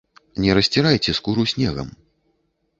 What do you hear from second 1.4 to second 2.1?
снегам.